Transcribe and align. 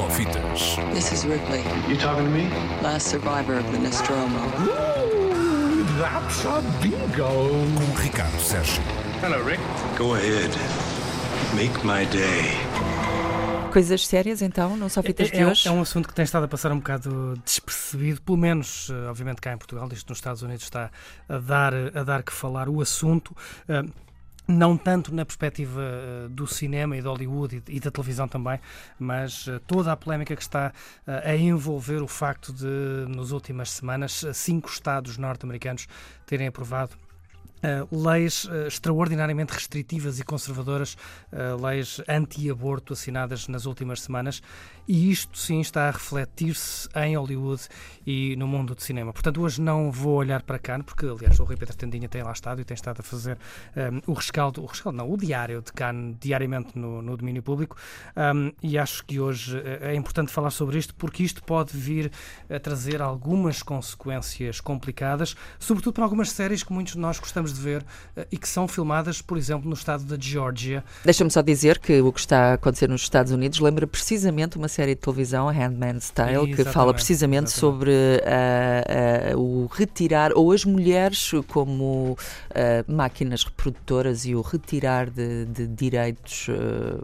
Só 0.00 0.08
fitas. 0.08 0.76
This 0.94 1.12
is 1.12 1.24
Ripley, 1.26 1.60
You 1.86 1.98
talking 1.98 2.24
to 2.24 2.30
me? 2.30 2.48
last 2.82 3.08
survivor 3.10 3.58
of 3.58 3.70
the 3.70 3.78
Nostromo. 3.78 4.38
Ooh, 4.60 5.84
that's 5.98 6.46
a 6.46 6.62
bingo. 6.80 7.50
Com 7.76 8.02
Ricardo 8.02 8.38
Sérgio. 8.40 8.82
Hello, 9.22 9.44
Rick. 9.44 9.60
Go 9.98 10.14
ahead. 10.14 10.50
Make 11.54 11.84
my 11.84 12.06
day. 12.06 12.56
Coisas 13.72 14.06
sérias 14.06 14.40
então, 14.40 14.74
não 14.74 14.88
só 14.88 15.02
fitas 15.02 15.28
É, 15.28 15.32
de 15.32 15.38
é, 15.42 15.46
hoje? 15.46 15.68
é 15.68 15.70
um 15.70 15.82
assunto 15.82 16.08
que 16.08 16.14
tem 16.14 16.24
estado 16.24 16.44
a 16.44 16.48
passar 16.48 16.72
um 16.72 16.78
bocado 16.78 17.34
despercebido, 17.44 18.22
pelo 18.22 18.38
menos, 18.38 18.88
eh, 18.90 19.08
obviamente, 19.10 19.42
cá 19.42 19.52
em 19.52 19.58
Portugal, 19.58 19.86
isto 19.92 20.08
nos 20.08 20.16
Estados 20.18 20.40
Unidos 20.42 20.64
está 20.64 20.90
a 21.28 21.36
dar, 21.38 21.74
a 21.94 22.02
dar 22.02 22.22
que 22.22 22.32
falar 22.32 22.70
o 22.70 22.80
assunto. 22.80 23.36
eh, 23.68 23.82
não 24.46 24.76
tanto 24.76 25.14
na 25.14 25.24
perspectiva 25.24 25.80
eh, 25.82 26.28
do 26.28 26.46
cinema 26.46 26.96
e 26.96 27.00
de 27.00 27.06
Hollywood 27.06 27.62
e, 27.68 27.80
da 27.80 27.90
televisão 27.90 28.26
também, 28.26 28.58
mas 28.98 29.46
eh, 29.48 29.60
toda 29.66 29.92
a 29.92 29.96
polémica 29.96 30.34
que 30.34 30.42
está 30.42 30.72
eh, 31.06 31.30
a 31.30 31.36
envolver 31.36 32.02
o 32.02 32.08
facto 32.08 32.52
de, 32.52 32.66
nas 33.08 33.30
últimas 33.30 33.70
semanas, 33.70 34.24
cinco 34.34 34.68
estados 34.68 35.16
norte-americanos 35.16 35.86
terem 36.26 36.48
aprovado 36.48 36.96
Uh, 37.62 37.86
leis 37.94 38.44
uh, 38.44 38.66
extraordinariamente 38.68 39.52
restritivas 39.52 40.18
e 40.18 40.24
conservadoras, 40.24 40.96
uh, 41.30 41.62
leis 41.62 42.00
anti-aborto 42.08 42.94
assinadas 42.94 43.48
nas 43.48 43.66
últimas 43.66 44.00
semanas, 44.00 44.42
e 44.88 45.10
isto 45.10 45.38
sim 45.38 45.60
está 45.60 45.88
a 45.88 45.90
refletir-se 45.90 46.88
em 46.96 47.16
Hollywood 47.18 47.62
e 48.06 48.34
no 48.36 48.48
mundo 48.48 48.74
do 48.74 48.82
cinema. 48.82 49.12
Portanto, 49.12 49.42
hoje 49.42 49.60
não 49.60 49.92
vou 49.92 50.14
olhar 50.14 50.42
para 50.42 50.58
Cannes, 50.58 50.86
porque 50.86 51.04
aliás 51.04 51.38
o 51.38 51.44
Rui 51.44 51.56
Pedro 51.56 51.76
Tendinha 51.76 52.08
tem 52.08 52.22
lá 52.22 52.32
estado 52.32 52.62
e 52.62 52.64
tem 52.64 52.74
estado 52.74 53.00
a 53.00 53.02
fazer 53.02 53.38
um, 53.76 54.10
o 54.10 54.14
rescaldo, 54.14 54.62
o 54.62 54.66
rescaldo 54.66 54.96
não, 54.96 55.10
o 55.10 55.16
diário 55.18 55.60
de 55.60 55.70
Cannes 55.72 56.16
diariamente 56.18 56.78
no, 56.78 57.02
no 57.02 57.14
domínio 57.14 57.42
público, 57.42 57.76
um, 58.16 58.52
e 58.62 58.78
acho 58.78 59.04
que 59.04 59.20
hoje 59.20 59.60
é 59.82 59.94
importante 59.94 60.32
falar 60.32 60.50
sobre 60.50 60.78
isto, 60.78 60.94
porque 60.94 61.22
isto 61.22 61.44
pode 61.44 61.76
vir 61.76 62.10
a 62.48 62.58
trazer 62.58 63.02
algumas 63.02 63.62
consequências 63.62 64.60
complicadas, 64.60 65.36
sobretudo 65.58 65.92
para 65.92 66.04
algumas 66.04 66.30
séries 66.30 66.62
que 66.62 66.72
muitos 66.72 66.94
de 66.94 66.98
nós 66.98 67.18
gostamos 67.18 67.49
de 67.52 67.60
ver 67.60 67.82
uh, 68.16 68.24
e 68.30 68.36
que 68.36 68.48
são 68.48 68.66
filmadas, 68.68 69.20
por 69.20 69.36
exemplo, 69.36 69.68
no 69.68 69.74
estado 69.74 70.04
da 70.04 70.16
Geórgia. 70.18 70.84
Deixa-me 71.04 71.30
só 71.30 71.42
dizer 71.42 71.78
que 71.78 72.00
o 72.00 72.12
que 72.12 72.20
está 72.20 72.50
a 72.50 72.52
acontecer 72.54 72.88
nos 72.88 73.02
Estados 73.02 73.32
Unidos 73.32 73.60
lembra 73.60 73.86
precisamente 73.86 74.56
uma 74.56 74.68
série 74.68 74.94
de 74.94 75.00
televisão, 75.00 75.48
a 75.48 75.52
Handmaid's 75.52 76.10
Tale, 76.10 76.54
que 76.54 76.64
fala 76.64 76.92
precisamente 76.94 77.48
exatamente. 77.48 77.58
sobre 77.58 77.90
uh, 77.90 79.36
uh, 79.36 79.40
o 79.40 79.49
retirar, 79.70 80.32
ou 80.34 80.52
as 80.52 80.64
mulheres 80.64 81.30
como 81.48 82.16
máquinas 82.86 83.44
reprodutoras 83.44 84.24
e 84.24 84.34
o 84.34 84.40
retirar 84.40 85.08
de, 85.08 85.44
de 85.46 85.66
direitos 85.66 86.48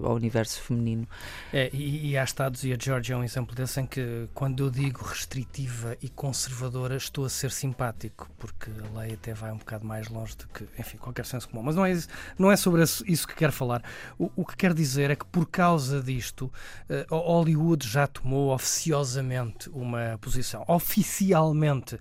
ao 0.03 0.15
universo 0.15 0.61
feminino. 0.61 1.07
É, 1.53 1.71
e, 1.73 2.11
e 2.11 2.19
há 2.19 2.25
estados, 2.25 2.65
e 2.65 2.73
a 2.73 2.77
Geórgia 2.79 3.15
é 3.15 3.17
um 3.17 3.25
exemplo 3.25 3.55
desse, 3.55 3.81
em 3.81 3.87
que 3.87 4.29
quando 4.35 4.65
eu 4.65 4.71
digo 4.71 5.05
restritiva 5.05 5.97
e 6.03 6.09
conservadora, 6.09 6.97
estou 6.97 7.25
a 7.25 7.29
ser 7.29 7.51
simpático, 7.51 8.29
porque 8.39 8.71
a 8.71 8.99
lei 8.99 9.15
até 9.15 9.33
vai 9.33 9.53
um 9.53 9.59
bocado 9.59 9.87
mais 9.87 10.09
longe 10.09 10.37
do 10.37 10.47
que, 10.49 10.67
enfim, 10.79 10.97
qualquer 10.97 11.25
senso 11.25 11.49
comum. 11.49 11.63
Mas 11.63 11.77
não 11.77 11.85
é 11.85 11.97
não 12.39 12.51
é 12.51 12.57
sobre 12.57 12.83
isso 12.83 13.27
que 13.27 13.35
quero 13.35 13.53
falar. 13.53 13.83
O, 14.19 14.31
o 14.37 14.45
que 14.45 14.57
quero 14.57 14.75
dizer 14.75 15.11
é 15.11 15.17
que 15.17 15.25
por 15.27 15.47
causa 15.47 16.03
disto, 16.03 16.53
uh, 17.11 17.15
Hollywood 17.15 17.89
já 17.89 18.07
tomou 18.07 18.55
oficiosamente 18.55 19.69
uma 19.71 20.19
posição. 20.21 20.65
Oficialmente, 20.69 21.95
uh, 21.95 22.01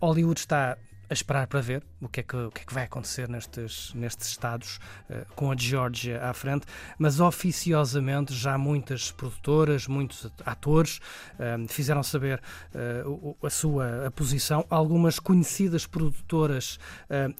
Hollywood 0.00 0.38
está 0.38 0.78
a 1.12 1.14
esperar 1.14 1.46
para 1.46 1.60
ver 1.60 1.82
o 2.00 2.08
que 2.08 2.20
é 2.20 2.22
que, 2.22 2.36
o 2.36 2.50
que, 2.50 2.62
é 2.62 2.64
que 2.64 2.74
vai 2.74 2.84
acontecer 2.84 3.28
nestes, 3.28 3.92
nestes 3.94 4.28
estados 4.28 4.80
uh, 5.10 5.26
com 5.34 5.52
a 5.52 5.56
Geórgia 5.56 6.24
à 6.24 6.32
frente, 6.32 6.66
mas 6.98 7.20
oficiosamente 7.20 8.34
já 8.34 8.56
muitas 8.56 9.12
produtoras, 9.12 9.86
muitos 9.86 10.30
atores 10.44 11.00
uh, 11.34 11.68
fizeram 11.68 12.02
saber 12.02 12.40
uh, 12.74 13.36
a 13.44 13.50
sua 13.50 14.06
a 14.06 14.10
posição. 14.10 14.64
Algumas 14.70 15.18
conhecidas 15.18 15.86
produtoras 15.86 16.78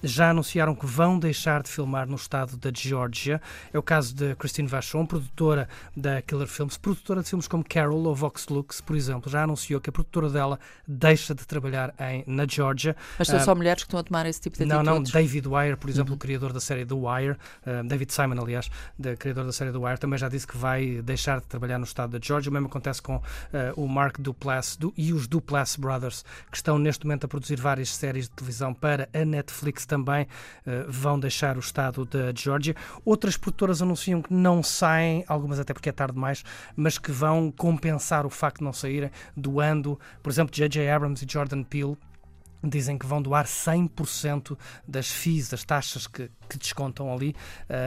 já 0.03 0.29
anunciaram 0.29 0.75
que 0.75 0.85
vão 0.85 1.17
deixar 1.17 1.63
de 1.63 1.69
filmar 1.69 2.07
no 2.07 2.15
estado 2.15 2.55
da 2.57 2.71
Geórgia. 2.73 3.41
É 3.73 3.79
o 3.79 3.83
caso 3.83 4.13
de 4.13 4.35
Christine 4.35 4.67
Vachon, 4.67 5.05
produtora 5.05 5.67
da 5.95 6.21
Killer 6.21 6.47
Films, 6.47 6.77
produtora 6.77 7.23
de 7.23 7.29
filmes 7.29 7.47
como 7.47 7.63
Carol 7.63 8.03
ou 8.03 8.13
Vox 8.13 8.47
Lux, 8.47 8.81
por 8.81 8.95
exemplo, 8.95 9.31
já 9.31 9.43
anunciou 9.43 9.81
que 9.81 9.89
a 9.89 9.93
produtora 9.93 10.29
dela 10.29 10.59
deixa 10.87 11.33
de 11.33 11.45
trabalhar 11.47 11.93
em, 11.99 12.23
na 12.27 12.45
Geórgia. 12.45 12.95
Mas 13.17 13.27
só 13.27 13.55
mulheres 13.63 13.83
que 13.83 13.87
estão 13.87 13.99
a 13.99 14.03
tomar 14.03 14.25
esse 14.25 14.41
tipo 14.41 14.57
de 14.57 14.65
não, 14.65 14.81
atitudes? 14.81 15.13
Não, 15.13 15.21
David 15.21 15.47
Wire, 15.47 15.77
por 15.77 15.89
exemplo, 15.89 16.11
uhum. 16.11 16.17
o 16.17 16.19
criador 16.19 16.53
da 16.53 16.59
série 16.59 16.85
The 16.85 16.93
Wire, 16.93 17.31
uh, 17.31 17.87
David 17.87 18.13
Simon, 18.13 18.41
aliás, 18.41 18.69
da 18.99 19.15
criador 19.15 19.45
da 19.45 19.53
série 19.53 19.71
The 19.71 19.77
Wire, 19.77 19.97
também 19.97 20.19
já 20.19 20.27
disse 20.29 20.45
que 20.45 20.57
vai 20.57 21.01
deixar 21.01 21.39
de 21.39 21.47
trabalhar 21.47 21.79
no 21.79 21.85
estado 21.85 22.11
da 22.11 22.25
Georgia. 22.25 22.49
O 22.49 22.53
mesmo 22.53 22.67
acontece 22.67 23.01
com 23.01 23.15
uh, 23.15 23.21
o 23.75 23.87
Mark 23.87 24.19
Duplass 24.19 24.75
do, 24.75 24.93
e 24.97 25.13
os 25.13 25.27
Duplass 25.27 25.77
Brothers, 25.77 26.25
que 26.51 26.57
estão 26.57 26.77
neste 26.77 27.05
momento 27.05 27.25
a 27.25 27.27
produzir 27.27 27.59
várias 27.59 27.89
séries 27.89 28.25
de 28.25 28.31
televisão 28.31 28.73
para 28.73 29.07
a 29.13 29.25
Netflix 29.25 29.85
também, 29.85 30.23
uh, 30.23 30.91
vão 30.91 31.19
deixar 31.19 31.55
o 31.55 31.61
estado 31.61 32.05
da 32.05 32.33
Georgia. 32.35 32.75
Outras 33.05 33.37
produtoras 33.37 33.81
anunciam 33.81 34.21
que 34.21 34.33
não 34.33 34.61
saem, 34.61 35.23
algumas 35.27 35.59
até 35.59 35.73
porque 35.73 35.89
é 35.89 35.91
tarde 35.91 36.13
demais, 36.13 36.43
mas 36.75 36.97
que 36.97 37.11
vão 37.11 37.51
compensar 37.51 38.25
o 38.25 38.29
facto 38.29 38.57
de 38.57 38.65
não 38.65 38.73
saírem, 38.73 39.09
doando, 39.35 39.97
por 40.21 40.29
exemplo, 40.29 40.53
J.J. 40.53 40.89
Abrams 40.89 41.23
e 41.23 41.31
Jordan 41.31 41.63
Peele 41.63 41.97
dizem 42.63 42.97
que 42.97 43.05
vão 43.05 43.21
doar 43.21 43.45
100% 43.45 44.57
das 44.87 45.11
FIIs, 45.11 45.49
das 45.49 45.63
taxas 45.63 46.07
que, 46.07 46.29
que 46.53 46.59
descontam 46.59 47.13
ali, 47.13 47.35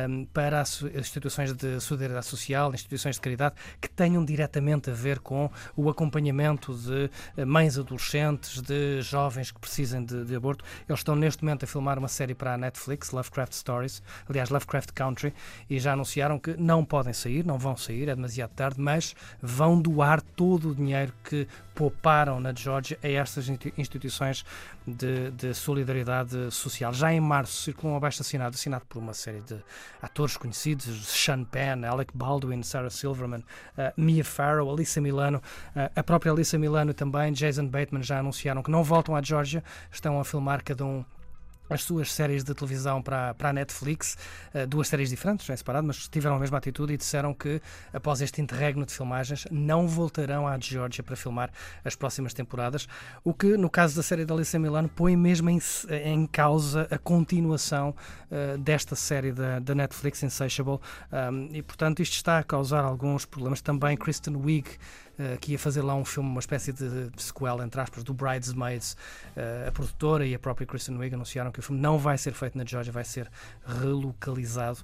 um, 0.09 0.25
para 0.27 0.61
as 0.61 0.83
instituições 0.83 1.53
de 1.53 1.81
solidariedade 1.81 2.27
social, 2.27 2.73
instituições 2.75 3.17
de 3.17 3.21
caridade, 3.21 3.55
que 3.81 3.89
tenham 3.89 4.25
diretamente 4.25 4.91
a 4.91 4.93
ver 4.93 5.21
com 5.21 5.51
o 5.77 5.89
acompanhamento 5.89 6.75
de 6.75 7.45
mães 7.45 7.79
adolescentes, 7.79 8.61
de 8.61 9.01
jovens 9.03 9.51
que 9.51 9.61
precisem 9.61 10.05
de, 10.05 10.25
de 10.25 10.35
aborto. 10.35 10.65
Eles 10.89 11.01
estão 11.01 11.17
neste 11.17 11.45
momento 11.45 11.65
a 11.65 11.67
filmar 11.67 11.99
uma 11.99 12.09
série 12.09 12.35
para 12.35 12.55
a 12.55 12.59
Netflix, 12.59 13.11
Lovecraft 13.11 13.53
Stories, 13.53 14.03
aliás, 14.29 14.51
Lovecraft 14.51 14.91
Country, 14.93 15.35
e 15.69 15.79
já 15.79 15.93
anunciaram 15.93 16.39
que 16.39 16.57
não 16.57 16.85
podem 16.85 17.13
sair, 17.13 17.45
não 17.45 17.59
vão 17.59 17.77
sair, 17.77 18.09
é 18.09 18.15
demasiado 18.15 18.51
tarde, 18.51 18.81
mas 18.81 19.15
vão 19.41 19.81
doar 19.81 20.21
todo 20.21 20.71
o 20.71 20.75
dinheiro 20.75 21.13
que 21.25 21.47
pouparam 21.75 22.41
na 22.41 22.55
Geórgia 22.55 22.99
a 23.03 23.09
estas 23.09 23.49
instituições 23.77 24.45
de, 24.87 25.31
de, 25.33 25.53
solidariedade 25.53 26.51
social. 26.51 26.93
Já 26.93 27.13
em 27.13 27.21
março 27.21 27.63
circulou 27.63 27.95
um 27.95 27.97
abaixo 27.99 28.23
assinado, 28.23 28.56
assinado 28.57 28.85
por 28.89 28.99
uma 28.99 29.15
série 29.15 29.41
de 29.41 29.63
atores 30.03 30.37
conhecidos, 30.37 31.07
Sean 31.07 31.45
Penn, 31.45 31.85
Alec 31.85 32.13
Baldwin, 32.15 32.63
Sarah 32.63 32.91
Silverman, 32.91 33.41
uh, 33.41 33.93
Mia 33.97 34.25
Farrow, 34.25 34.69
Alyssa 34.71 35.01
Milano, 35.01 35.39
uh, 35.77 35.91
a 35.95 36.03
própria 36.03 36.33
Alyssa 36.33 36.59
Milano 36.59 36.93
também, 36.93 37.33
Jason 37.33 37.69
Bateman 37.69 38.03
já 38.03 38.19
anunciaram 38.19 38.63
que 38.63 38.71
não 38.71 38.83
voltam 38.83 39.15
à 39.15 39.23
Geórgia, 39.23 39.63
estão 39.91 40.19
a 40.19 40.25
filmar 40.25 40.65
cada 40.65 40.85
um 40.85 41.05
as 41.69 41.83
suas 41.83 42.13
séries 42.13 42.45
de 42.45 42.55
televisão 42.55 43.03
para, 43.03 43.35
para 43.35 43.51
a 43.51 43.53
Netflix, 43.53 44.17
uh, 44.55 44.67
duas 44.67 44.89
séries 44.89 45.11
diferentes, 45.11 45.49
é 45.51 45.57
separado, 45.57 45.87
mas 45.87 46.09
tiveram 46.09 46.37
a 46.37 46.39
mesma 46.39 46.59
atitude 46.59 46.93
e 46.93 46.97
disseram 46.97 47.35
que, 47.35 47.61
após 47.93 48.21
este 48.21 48.41
interregno 48.41 48.85
de 48.85 48.93
filmagens, 48.93 49.47
não 49.51 49.87
voltarão 49.87 50.47
à 50.47 50.59
Geórgia 50.59 51.03
para 51.03 51.17
filmar 51.17 51.51
as 51.85 51.95
próximas 51.95 52.33
temporadas, 52.33 52.89
o 53.25 53.33
que, 53.33 53.57
no 53.57 53.71
caso 53.71 53.97
da 53.97 54.03
série 54.03 54.25
da 54.25 54.35
Alicia 54.35 54.59
Milano, 54.59 54.89
põe 54.89 55.17
mesmo 55.17 55.51
em, 55.51 55.59
em 56.05 56.27
causa 56.27 56.87
a 56.91 56.99
continuação 56.99 57.95
uh, 58.31 58.59
desta 58.59 58.95
série 58.95 59.33
da, 59.33 59.59
da 59.59 59.75
Netflix, 59.75 60.23
Insatiable, 60.23 60.81
um, 61.13 61.49
e, 61.53 61.63
portanto, 61.63 62.01
isto 62.01 62.15
está 62.15 62.39
a 62.39 62.43
causar 62.43 62.85
alguns 62.85 63.25
problemas. 63.25 63.61
Também 63.61 63.97
Kristen 63.97 64.37
Wiig, 64.37 64.69
Uh, 65.19 65.39
que 65.41 65.53
ia 65.53 65.59
fazer 65.59 65.81
lá 65.81 65.95
um 65.95 66.05
filme, 66.05 66.29
uma 66.29 66.41
espécie 66.41 66.75
de 66.75 67.11
sequela, 67.17 67.65
entre 67.65 67.81
aspas, 67.81 68.05
do 68.05 68.13
Bridesmaids. 68.13 68.97
Uh, 69.35 69.69
a 69.69 69.73
produtora 69.73 70.27
e 70.27 70.35
a 70.35 70.39
própria 70.39 70.67
Kristen 70.67 70.99
Wiig 70.99 71.15
anunciaram 71.15 71.51
que 71.51 71.59
o 71.59 71.63
filme 71.63 71.81
não 71.81 71.97
vai 71.97 72.19
ser 72.19 72.35
feito 72.35 72.59
na 72.59 72.67
Georgia, 72.67 72.93
vai 72.93 73.05
ser 73.05 73.31
relocalizado. 73.81 74.81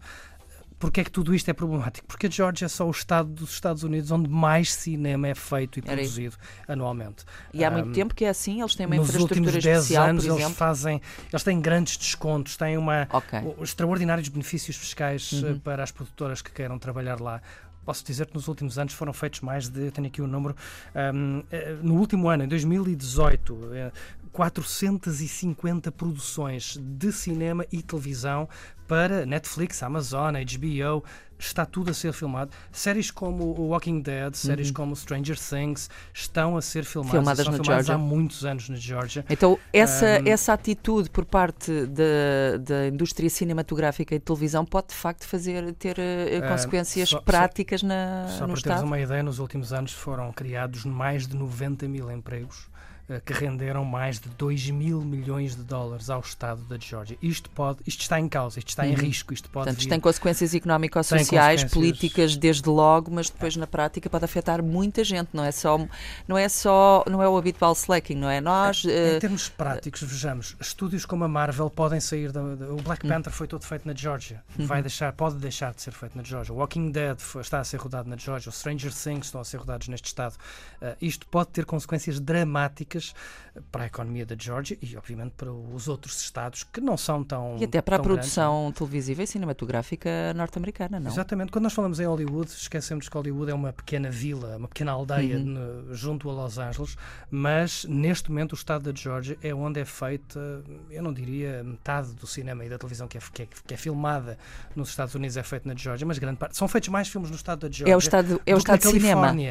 Porquê 0.83 1.03
é 1.03 1.05
que 1.05 1.13
tudo 1.13 1.33
isto 1.33 1.49
é 1.49 1.53
problemático? 1.53 2.09
Porque 2.09 2.27
a 2.27 2.29
Georgia 2.29 2.67
é 2.67 2.69
só 2.69 2.85
o 2.89 2.91
estado 2.91 3.29
dos 3.29 3.53
Estados 3.53 3.85
Unidos 3.85 4.11
onde 4.11 4.29
mais 4.29 4.75
cinema 4.75 5.29
é 5.29 5.35
feito 5.35 5.79
e 5.79 5.83
produzido 5.83 6.37
anualmente. 6.67 7.25
E 7.55 7.65
há 7.65 7.71
muito 7.71 7.91
um, 7.91 7.93
tempo 7.93 8.13
que 8.13 8.25
é 8.25 8.29
assim? 8.29 8.61
Eles 8.61 8.75
têm 8.75 8.87
uma 8.87 8.97
nos 8.97 9.09
infraestrutura 9.11 9.41
últimos 9.41 9.63
10 9.63 9.79
especial, 9.79 10.09
anos, 10.09 10.25
eles 10.27 10.51
fazem, 10.57 11.01
eles 11.33 11.45
têm 11.45 11.61
grandes 11.61 11.97
descontos, 11.97 12.57
têm 12.57 12.77
uma 12.77 13.07
okay. 13.13 13.39
extraordinários 13.61 14.29
benefícios 14.29 14.77
fiscais 14.77 15.31
uhum. 15.35 15.57
para 15.61 15.85
as 15.85 15.93
produtoras 15.93 16.43
que 16.43 16.51
queiram 16.51 16.77
trabalhar 16.81 17.21
lá 17.21 17.41
posso 17.85 18.05
dizer 18.05 18.27
que 18.27 18.35
nos 18.35 18.49
últimos 18.49 18.79
anos 18.79 18.95
foram 18.95 19.13
feitos 19.13 19.41
mais 19.41 19.69
de, 19.69 19.91
tenho 19.91 20.07
aqui 20.07 20.21
o 20.21 20.25
um 20.25 20.29
número, 20.29 20.57
um, 21.15 21.43
no 21.83 21.95
último 21.95 22.29
ano, 22.29 22.45
em 22.45 22.49
2018, 22.49 23.59
450 24.33 25.93
produções 25.93 26.79
de 26.81 27.13
cinema 27.13 27.67
e 27.71 27.83
televisão 27.83 28.49
para 28.89 29.25
Netflix, 29.27 29.83
Amazon, 29.83 30.35
HBO, 30.35 31.05
está 31.47 31.67
tudo 31.67 31.91
a 31.91 31.95
ser 31.95 32.13
filmado. 32.13 32.51
Séries 32.71 33.11
como 33.11 33.45
o 33.59 33.69
Walking 33.69 34.01
Dead, 34.01 34.35
séries 34.35 34.71
como 34.71 34.95
Stranger 34.97 35.37
Things 35.39 35.91
estão 36.15 36.57
a 36.57 36.63
ser 36.63 36.85
filmadas, 36.85 37.13
Uhum. 37.15 37.21
Filmadas 37.21 37.47
na 37.47 37.53
filmadas 37.53 37.87
Georgia. 37.87 37.95
há 37.95 37.99
muitos 37.99 38.45
anos 38.45 38.69
na 38.69 38.77
Georgia. 38.77 39.25
Então, 39.29 39.59
essa, 39.73 40.21
Um, 40.25 40.29
essa 40.29 40.53
atitude 40.53 41.11
por 41.11 41.25
parte 41.25 41.87
da, 41.87 42.57
da 42.59 42.87
indústria 42.89 43.29
cinematográfica 43.29 44.15
e 44.15 44.19
de 44.19 44.25
televisão 44.25 44.65
pode, 44.65 44.89
de 44.89 44.95
facto, 44.95 45.25
fazer, 45.27 45.73
ter 45.75 45.97
Um, 45.99 46.49
consequências 46.49 47.09
só- 47.09 47.17
só- 47.17 47.23
práticas 47.23 47.83
na, 47.83 48.27
Só 48.29 48.33
no 48.33 48.39
para 48.39 48.47
teres 48.47 48.59
Estado? 48.59 48.85
uma 48.85 49.01
ideia, 49.01 49.23
nos 49.23 49.39
últimos 49.39 49.73
anos 49.73 49.93
foram 49.93 50.33
criados 50.33 50.85
mais 50.85 51.27
de 51.27 51.37
90 51.37 51.89
mil 51.89 52.11
empregos 52.11 52.71
que 53.27 53.33
renderam 53.33 53.85
mais 53.85 54.19
de 54.21 54.29
2 54.31 54.71
mil 54.71 55.01
milhões 55.03 55.55
de 55.57 55.63
dólares 55.63 56.09
ao 56.09 56.21
Estado 56.21 56.63
da 56.65 56.79
Geórgia. 56.79 57.19
Isto 57.21 57.51
pode, 57.51 57.81
isto 57.87 58.01
está 58.03 58.19
em 58.19 58.29
causa, 58.29 58.59
isto 58.59 58.69
está 58.69 58.87
em 58.87 58.95
risco, 58.95 59.35
isto 59.35 59.49
pode 59.51 59.63
Uhum. 59.63 59.65
Portanto, 59.65 59.79
isto 59.81 59.89
vir- 59.89 59.91
tem 59.91 60.01
consequências 60.01 60.55
económico-sociais, 60.55 61.65
políticas 61.65 62.37
desde 62.37 62.69
logo, 62.69 63.11
mas 63.11 63.29
depois 63.31 63.57
na 63.57 63.67
prática 63.67 64.09
pode 64.09 64.25
afetar 64.25 64.63
muita 64.63 65.03
gente. 65.05 65.31
Não 65.33 65.45
é 65.45 65.53
só, 65.53 65.79
não 66.29 66.39
é 66.39 66.49
só, 66.49 67.05
não 67.11 67.23
é 67.23 67.29
o 67.29 67.37
habitual 67.37 67.73
slacking, 67.73 68.15
não 68.15 68.29
é? 68.31 68.41
Nós 68.41 68.85
eh, 68.87 69.17
Em 69.17 69.21
termos 69.21 69.49
práticos, 69.49 70.03
vejamos, 70.03 70.57
estúdios 70.61 71.05
como 71.05 71.25
a 71.25 71.29
Marvel 71.29 71.69
podem 71.71 72.01
sair 72.01 72.31
da, 72.33 72.41
da- 72.55 72.67
o 72.67 72.75
Hum. 72.75 72.83
Black 72.83 73.07
Panther 73.07 73.33
foi 73.33 73.47
todo 73.47 73.65
feito 73.65 73.87
na 73.87 73.95
Georgia, 73.95 74.43
Uhum. 74.59 74.67
vai 74.67 74.81
deixar, 74.83 75.13
pode 75.13 75.37
deixar 75.37 75.75
de 75.75 75.83
ser 75.83 75.93
feito 75.93 76.17
na 76.17 76.23
Georgia. 76.23 76.55
O 76.55 76.59
Walking 76.59 76.91
Dead 76.91 77.19
foi- 77.19 77.43
está 77.43 77.61
a 77.61 77.65
ser 77.65 77.79
rodado 77.79 78.09
na 78.09 78.17
Georgia, 78.17 78.49
o 78.49 78.53
Stranger 78.53 78.93
Things 78.93 79.27
estão 79.27 79.41
a 79.41 79.45
ser 79.45 79.57
rodados 79.59 79.89
neste 79.89 80.07
estado. 80.07 80.35
Uh, 80.81 80.97
isto 81.01 81.27
pode 81.27 81.51
ter 81.51 81.65
consequências 81.65 82.19
dramáticas 82.21 82.92
para 83.71 83.85
a 83.85 83.87
economia 83.87 84.25
da 84.25 84.35
Georgia 84.39 84.79
e, 84.81 84.97
obviamente, 84.97 85.33
para 85.37 85.53
os 85.53 85.87
outros 85.89 86.21
estados 86.23 86.63
que 86.65 86.81
não 86.81 86.97
são 86.97 87.23
tão 87.23 87.57
e 87.61 87.65
até 87.65 87.83
para 87.83 87.97
a 87.97 87.99
grandes, 87.99 88.13
é? 88.13 88.41
produção 88.41 88.73
televisiva 88.73 89.23
e 89.23 89.27
cinematográfica 89.27 90.33
norte-americana, 90.35 90.99
não? 90.99 91.11
Exatamente. 91.11 91.53
Quando 91.53 91.65
nós 91.65 91.73
falamos 91.73 92.01
em 92.01 92.07
Hollywood, 92.07 92.51
esquecemos 92.51 93.09
que 93.09 93.15
Hollywood 93.17 93.51
é 93.51 93.55
uma 93.55 93.73
pequena 93.73 94.11
vila, 94.11 94.57
uma 94.57 94.69
pequena 94.69 94.93
aldeia 94.93 95.37
Uhum. 95.37 95.45
no- 95.45 95.95
junto 95.95 96.31
a 96.31 96.33
Los 96.33 96.59
Angeles, 96.59 96.97
mas 97.31 97.85
neste 97.85 98.31
momento 98.31 98.53
o 98.53 98.55
estado 98.55 98.91
da 98.91 98.99
Georgia 98.99 99.37
é 99.43 99.55
onde 99.55 99.81
é 99.81 99.85
feita, 99.85 100.63
eu 100.91 101.03
não 101.03 101.13
diria 101.13 101.63
metade 101.63 102.13
do 102.15 102.27
cinema 102.27 102.65
e 102.65 102.69
da 102.69 102.79
televisão 102.79 103.07
que 103.07 103.19
é, 103.19 103.21
que 103.33 103.43
é, 103.43 103.49
que 103.67 103.75
é 103.75 103.77
filmada 103.77 104.39
nos 104.75 104.89
Estados 104.89 105.15
Unidos 105.15 105.37
é 105.37 105.43
feita 105.43 105.69
na 105.69 105.75
Georgia, 105.77 106.07
mas 106.07 106.19
grande 106.19 106.39
parte. 106.39 106.57
São 106.57 106.67
feitos 106.69 106.89
mais 106.89 107.09
filmes 107.09 107.31
no 107.31 107.37
estado 107.37 107.61
da 107.61 107.69
Georgia. 107.75 107.93
É 107.93 107.97
o 107.97 107.99
estado, 107.99 108.41
é 108.47 108.55
o 108.55 108.59
estado 108.59 108.81
de 108.81 108.89
cinema. 108.89 109.33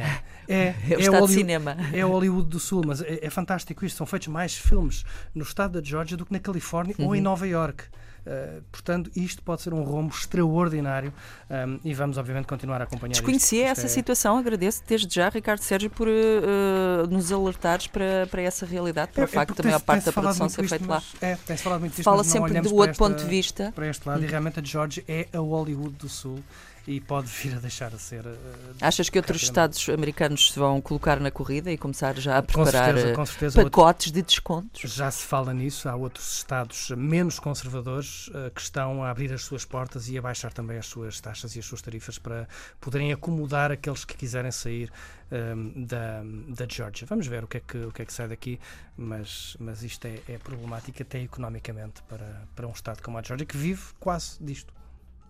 É, 0.48 0.74
É 0.90 0.96
o 0.96 1.00
estado 1.00 1.26
de 1.28 1.32
cinema. 1.34 1.76
é 1.94 2.04
o 2.04 2.08
Hollywood 2.10 2.48
do 2.48 2.58
Sul, 2.58 2.82
mas 2.84 3.00
é, 3.00 3.26
é 3.26 3.30
fantástico 3.32 3.84
isto. 3.84 3.96
São 3.96 4.06
feitos 4.06 4.28
mais 4.28 4.56
filmes 4.56 5.04
no 5.34 5.42
estado 5.42 5.80
da 5.80 5.86
Georgia 5.86 6.16
do 6.16 6.24
que 6.26 6.32
na 6.32 6.38
Califórnia 6.40 6.94
ou 6.98 7.14
em 7.14 7.18
Uhum. 7.18 7.24
Nova 7.24 7.46
York. 7.48 7.84
Uh, 8.24 8.62
portanto, 8.70 9.10
isto 9.16 9.42
pode 9.42 9.62
ser 9.62 9.74
um 9.74 9.82
rombo 9.82 10.14
extraordinário 10.14 11.12
um, 11.50 11.80
e 11.84 11.92
vamos, 11.92 12.16
obviamente, 12.18 12.46
continuar 12.46 12.80
a 12.80 12.84
acompanhar 12.84 13.14
Desconhecia 13.14 13.66
essa 13.66 13.86
é- 13.86 13.88
situação, 13.88 14.36
agradeço 14.36 14.80
desde 14.86 15.12
já, 15.12 15.28
Ricardo 15.28 15.58
Sérgio, 15.60 15.90
por 15.90 16.06
eh, 16.06 16.12
eh, 16.12 17.06
nos 17.08 17.32
alertares 17.32 17.88
para, 17.88 18.28
para 18.30 18.40
essa 18.42 18.64
realidade, 18.64 19.10
para 19.10 19.22
É- 19.22 19.26
o 19.26 19.28
é 19.28 19.28
facto 19.28 19.56
da 19.56 19.64
maior 19.64 19.80
parte 19.80 20.04
da 20.04 20.12
produção 20.12 20.48
ser 20.48 20.68
feita 20.68 20.86
lá. 20.86 21.02
É, 21.20 21.34
tem-se 21.34 21.64
falado 21.64 21.80
muito 21.80 21.92
disto, 21.94 22.04
Fala 22.04 22.22
sempre 22.22 22.60
do 22.60 22.74
outro 22.76 22.96
ponto 22.96 23.16
esta- 23.16 23.24
de 23.24 23.30
vista. 23.30 23.72
Para 23.74 23.88
este 23.88 24.08
lado, 24.08 24.22
e 24.22 24.26
realmente 24.28 24.60
a 24.60 24.62
Georgia 24.62 25.02
é 25.08 25.26
a 25.32 25.38
Hollywood 25.40 25.96
do 25.96 26.08
Sul 26.08 26.38
e 26.86 27.00
pode 27.00 27.28
vir 27.28 27.54
a 27.56 27.58
deixar 27.60 27.90
de 27.90 27.98
ser. 28.00 28.26
uh, 28.26 28.34
Achas 28.80 29.08
que 29.08 29.18
outros. 29.18 29.42
Estados 29.42 29.88
americanos 29.88 30.52
se 30.52 30.58
vão 30.58 30.80
colocar 30.80 31.20
na 31.20 31.30
corrida 31.30 31.70
e 31.70 31.78
começar 31.78 32.16
já 32.18 32.38
a 32.38 32.42
Com 32.42 32.46
preparar 32.64 32.86
certeza, 32.86 33.08
eh, 33.08 33.14
com 33.14 33.26
certeza. 33.26 33.58
outro- 33.60 33.70
pacotes 33.70 34.10
de 34.12 34.22
descontos? 34.22 34.80
Já 34.92 35.10
se 35.10 35.24
fala 35.24 35.52
nisso, 35.54 35.88
há 35.88 35.94
outros 35.94 36.38
Estados 36.38 36.90
menos 36.90 37.38
conservadores 37.38 38.28
uh, 38.28 38.50
que 38.54 38.60
estão 38.60 39.04
a 39.04 39.10
abrir 39.10 39.32
as 39.32 39.42
suas 39.44 39.64
portas 39.64 40.08
e 40.08 40.18
a 40.18 40.22
baixar 40.22 40.52
também 40.52 40.78
as 40.78 40.86
suas 40.86 41.20
taxas 41.20 41.54
e 41.54 41.58
as 41.58 41.64
suas 41.66 41.80
tarifas 41.82 42.18
para 42.18 42.48
poderem 42.80 43.12
acomodar 43.12 43.70
aqueles 43.70 44.04
que 44.04 44.16
quiserem 44.16 44.50
sair 44.50 44.90
um, 45.30 45.84
da, 45.84 46.22
da 46.48 46.66
Georgia. 46.68 47.06
Vamos 47.06 47.26
ver 47.26 47.44
o 47.44 47.46
que 47.46 47.58
é 47.58 47.60
que, 47.60 47.78
o 47.78 47.92
que, 47.92 48.02
é 48.02 48.04
que 48.04 48.12
sai 48.12 48.28
daqui, 48.28 48.58
mas, 48.96 49.56
mas 49.60 49.82
isto 49.82 50.04
é, 50.06 50.18
é 50.28 50.38
problemático 50.38 51.00
até 51.02 51.20
economicamente 51.20 52.02
para, 52.08 52.46
para 52.54 52.66
um 52.66 52.72
Estado 52.72 53.00
como 53.02 53.18
a 53.18 53.22
Georgia, 53.22 53.46
que 53.46 53.56
vive 53.56 53.82
quase 54.00 54.36
disto, 54.42 54.72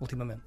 ultimamente. 0.00 0.43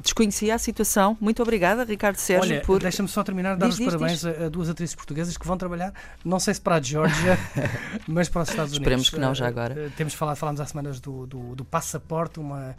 Desconhecia 0.00 0.54
a 0.54 0.58
situação. 0.58 1.16
Muito 1.20 1.42
obrigada, 1.42 1.84
Ricardo 1.84 2.16
Sérgio, 2.16 2.52
Olha, 2.56 2.60
por. 2.62 2.80
deixa-me 2.80 3.08
só 3.08 3.22
terminar, 3.22 3.56
dar 3.56 3.66
Diz, 3.66 3.74
os 3.78 3.80
diz, 3.84 3.92
parabéns 3.94 4.24
A, 4.24 4.46
a 4.46 4.48
duas 4.48 4.68
atrizes 4.68 4.94
portuguesas 4.94 5.36
que 5.36 5.46
vão 5.46 5.56
trabalhar, 5.56 5.92
não 6.24 6.38
sei 6.38 6.54
se 6.54 6.60
para 6.60 6.76
a 6.76 6.80
Geórgia, 6.82 7.38
mas 8.06 8.28
para 8.28 8.42
os 8.42 8.48
Estados 8.50 8.72
Unidos. 8.72 8.82
Esperemos 8.82 9.10
que 9.10 9.18
não, 9.18 9.34
já 9.34 9.46
Eh, 9.46 9.48
agora. 9.48 9.74
eh, 9.86 9.90
temos 9.96 10.14
falado, 10.14 10.36
falámos 10.36 10.60
há 10.60 10.66
semanas 10.66 11.00
do, 11.00 11.26
do, 11.26 11.54
do 11.54 11.64
passaporte, 11.64 12.38
uma, 12.40 12.76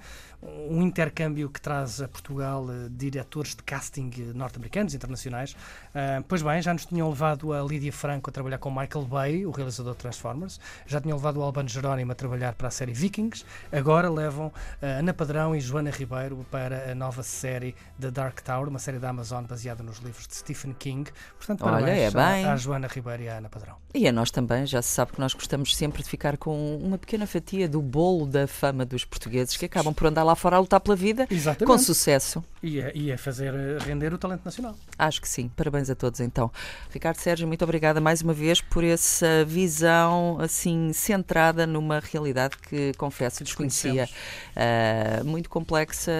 um 0.69 0.81
intercâmbio 0.81 1.49
que 1.49 1.59
traz 1.59 2.01
a 2.01 2.07
Portugal 2.07 2.65
eh, 2.69 2.87
diretores 2.91 3.55
de 3.55 3.63
casting 3.63 4.11
norte-americanos, 4.35 4.93
internacionais. 4.93 5.55
Ah, 5.95 6.21
pois 6.27 6.41
bem, 6.41 6.61
já 6.61 6.73
nos 6.73 6.85
tinham 6.85 7.09
levado 7.09 7.53
a 7.53 7.61
Lídia 7.63 7.91
Franco 7.93 8.29
a 8.29 8.33
trabalhar 8.33 8.57
com 8.57 8.69
Michael 8.69 9.05
Bay, 9.05 9.45
o 9.45 9.51
realizador 9.51 9.93
de 9.93 9.99
Transformers, 9.99 10.59
já 10.85 10.99
tinham 11.01 11.17
levado 11.17 11.37
o 11.37 11.43
Albano 11.43 11.69
Jerónimo 11.69 12.11
a 12.11 12.15
trabalhar 12.15 12.53
para 12.53 12.67
a 12.67 12.71
série 12.71 12.93
Vikings, 12.93 13.43
agora 13.71 14.09
levam 14.09 14.51
a 14.81 14.85
Ana 14.85 15.13
Padrão 15.13 15.55
e 15.55 15.59
Joana 15.61 15.89
Ribeiro 15.89 16.45
para 16.51 16.91
a 16.91 16.95
nova 17.05 17.21
série 17.21 17.75
The 18.01 18.09
Dark 18.09 18.41
Tower, 18.41 18.67
uma 18.67 18.79
série 18.79 18.97
da 18.97 19.09
Amazon 19.09 19.43
baseada 19.45 19.83
nos 19.83 19.99
livros 19.99 20.27
de 20.27 20.35
Stephen 20.35 20.73
King. 20.73 21.11
Portanto, 21.37 21.63
Olha, 21.63 21.91
é 21.91 22.09
bem. 22.09 22.45
à 22.45 22.55
Joana 22.55 22.87
Ribeiro 22.87 23.21
e 23.21 23.29
à 23.29 23.37
Ana 23.37 23.47
Padrão. 23.47 23.75
E 23.93 24.07
a 24.07 24.11
nós 24.11 24.31
também, 24.31 24.65
já 24.65 24.81
se 24.81 24.89
sabe 24.89 25.11
que 25.11 25.19
nós 25.19 25.33
gostamos 25.35 25.75
sempre 25.75 26.01
de 26.01 26.09
ficar 26.09 26.35
com 26.35 26.77
uma 26.77 26.97
pequena 26.97 27.27
fatia 27.27 27.69
do 27.69 27.79
bolo 27.79 28.25
da 28.25 28.47
fama 28.47 28.83
dos 28.83 29.05
portugueses 29.05 29.55
que 29.55 29.65
acabam 29.65 29.93
por 29.93 30.07
andar 30.07 30.23
lá 30.23 30.35
fora 30.35 30.55
a 30.55 30.59
lutar 30.59 30.79
pela 30.79 30.95
vida 30.95 31.27
Exatamente. 31.29 31.71
com 31.71 31.77
sucesso. 31.77 32.43
E 32.63 32.79
é, 32.79 32.91
e 32.95 33.15
fazer 33.17 33.53
eh, 33.53 33.77
render 33.85 34.11
o 34.11 34.17
talento 34.17 34.43
nacional. 34.43 34.75
Acho 34.97 35.21
que 35.21 35.29
sim. 35.29 35.47
Parabéns 35.55 35.89
a 35.91 35.95
todos 35.95 36.19
então. 36.19 36.51
Ricardo 36.89 37.17
Sérgio, 37.17 37.47
muito 37.47 37.63
obrigada 37.63 38.01
mais 38.01 38.23
uma 38.23 38.33
vez 38.33 38.59
por 38.61 38.83
essa 38.83 39.45
visão 39.45 40.37
assim 40.41 40.91
centrada 40.91 41.67
numa 41.67 41.99
realidade 41.99 42.57
que 42.57 42.93
confesso 42.97 43.43
desconhecia. 43.43 44.09
Ah, 44.55 45.23
muito 45.23 45.49
complexa 45.49 46.11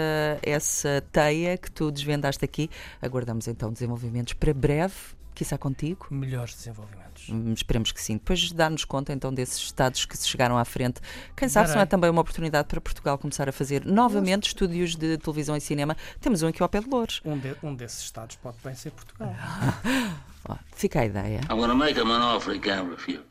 essa 0.44 0.75
teia 1.12 1.58
que 1.58 1.72
tu 1.72 1.92
desvendaste 1.92 2.44
aqui. 2.44 2.70
Aguardamos 3.02 3.48
então 3.48 3.72
desenvolvimentos 3.72 4.34
para 4.34 4.54
breve, 4.54 4.94
quiçá 5.34 5.58
contigo. 5.58 6.08
Melhores 6.10 6.56
desenvolvimentos. 6.56 7.06
Hum, 7.30 7.54
Esperemos 7.54 7.92
que 7.92 8.02
sim. 8.02 8.14
Depois 8.16 8.52
dá-nos 8.52 8.84
conta 8.86 9.14
então 9.14 9.34
desses 9.34 9.58
estados 9.58 10.06
que 10.06 10.18
se 10.18 10.28
chegaram 10.28 10.58
à 10.58 10.66
frente. 10.66 11.00
Quem 11.36 11.48
sabe 11.48 11.70
se 11.70 11.76
não 11.76 11.82
é 11.82 11.86
também 11.86 12.10
uma 12.10 12.22
oportunidade 12.22 12.68
para 12.68 12.82
Portugal 12.82 13.18
começar 13.18 13.48
a 13.48 13.52
fazer 13.52 13.86
novamente 13.86 14.48
estúdios 14.48 14.96
de 14.96 15.18
televisão 15.18 15.56
e 15.56 15.62
cinema. 15.62 15.96
Temos 16.20 16.42
um 16.44 16.48
aqui 16.48 16.62
ao 16.62 16.70
pé 16.70 16.82
de 16.82 16.90
Louros. 16.90 17.22
Um, 17.26 17.38
de- 17.38 17.56
um 17.64 17.74
desses 17.74 18.02
estados 18.04 18.36
pode 18.38 18.58
bem 18.64 18.76
ser 18.76 18.92
Portugal. 18.92 19.34
Ó, 20.48 20.56
fica 20.76 21.00
a 21.02 21.06
ideia. 21.06 21.40
I'm 21.50 21.58
gonna 21.58 21.74
make 21.74 22.00
him 22.00 22.12
an 22.12 22.22
offer 22.22 22.54
he 22.54 22.60
can't 22.60 22.90
refuse. 22.92 23.24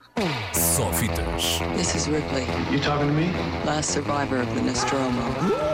Só 0.53 0.93
fitas. 0.93 1.61
This 1.77 1.95
is 1.95 2.07
Ripley, 2.09 2.43
You 2.73 2.81
talking 2.81 3.07
to 3.09 3.13
me? 3.15 3.31
last 3.65 3.91
survivor 3.93 4.41
of 4.43 4.53
the 4.55 4.63
Nostromo. 4.63 5.74